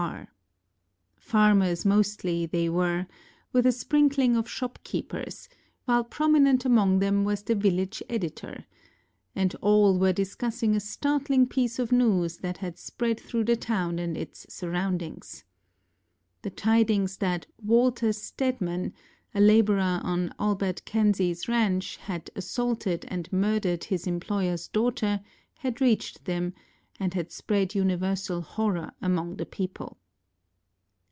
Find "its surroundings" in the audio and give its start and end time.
14.17-15.43